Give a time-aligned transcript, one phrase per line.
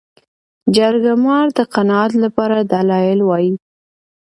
[0.75, 3.53] جرګه مار د قناعت لپاره دلایل وايي